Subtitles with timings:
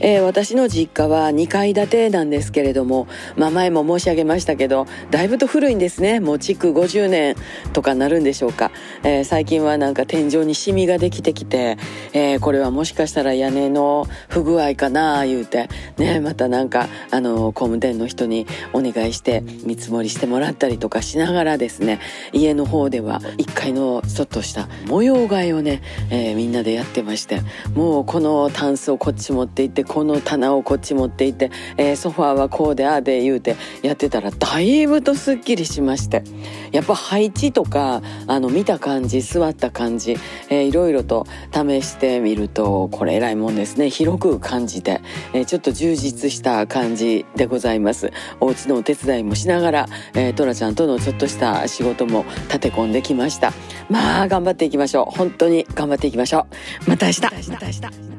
[0.00, 6.20] えー、私の実家は2階建てなんですけれども、まあ、前も申し上げましたけどだいぶと古いんですね。
[6.20, 7.36] もう築50年
[7.72, 8.70] とかなるんでしょうか、
[9.02, 11.76] えー、最近はなんか天井にシミができてきて、
[12.12, 22.00] えー、これはもしかしたら屋根の不具合かなあ言うてねまたなんかあの工務店の人にお願いして見積もりしてもらったりとかしながらですね
[22.32, 27.42] 家の方では1階のちょっとした模様替えをね、えみんなでやってまして
[27.74, 36.22] もうこのタンスをこっち持って行ってこの棚をこっち持っていて、えー、ソファーはこうでああで言うてやってたらだいぶとすっきりしまして。
[36.72, 40.16] やっぱ配置とかあの見た感じ座った感じ、
[40.48, 43.90] えー、いろいろと試してみるとこれ偉いもんですね。
[43.90, 45.00] 広く感じて、
[45.32, 48.12] えー、ちょっと充実した感じでございます。
[48.40, 53.52] お家のお手伝いもしながら、えー、トラちゃんとのちょっとした仕事も立て込んできました。
[53.88, 55.16] まあ頑張っていきましょう。
[55.16, 56.46] 本当に頑張っていきましょ
[56.86, 56.90] う。
[56.90, 57.22] また明日。
[57.22, 58.17] また明日。